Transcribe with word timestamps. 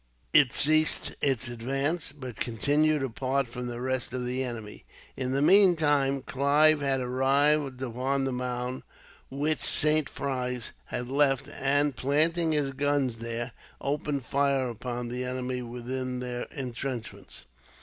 It 0.33 0.51
ceased 0.51 1.13
its 1.21 1.47
advance, 1.47 2.11
but 2.11 2.37
continued 2.37 3.03
apart 3.03 3.47
from 3.47 3.67
the 3.67 3.79
rest 3.79 4.13
of 4.13 4.25
the 4.25 4.43
enemy. 4.43 4.83
In 5.15 5.31
the 5.31 5.43
meantime, 5.43 6.23
Clive 6.23 6.81
had 6.81 7.01
arrived 7.01 7.79
upon 7.83 8.23
the 8.23 8.31
mound 8.31 8.81
which 9.29 9.59
Saint 9.63 10.09
Frais 10.11 10.71
had 10.85 11.07
left; 11.07 11.47
and, 11.49 11.95
planting 11.95 12.51
his 12.51 12.71
guns 12.71 13.17
there, 13.17 13.51
opened 13.79 14.25
fire 14.25 14.69
upon 14.69 15.09
the 15.09 15.23
enemy 15.23 15.61
within 15.61 16.19
their 16.19 16.47
intrenchments. 16.49 17.45